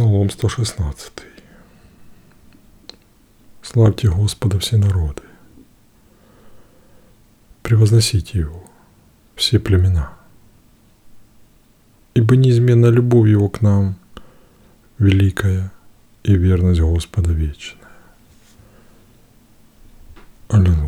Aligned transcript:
Псалом 0.00 0.30
116. 0.30 1.12
Славьте 3.60 4.08
Господа 4.08 4.58
все 4.58 4.78
народы. 4.78 5.20
Превозносите 7.62 8.38
Его, 8.38 8.64
все 9.36 9.58
племена. 9.58 10.14
Ибо 12.14 12.34
неизменна 12.36 12.86
любовь 12.86 13.28
Его 13.28 13.50
к 13.50 13.60
нам, 13.60 13.96
великая, 14.98 15.70
и 16.22 16.34
верность 16.34 16.80
Господа 16.80 17.32
вечная. 17.32 17.92
Аллилуйя. 20.48 20.79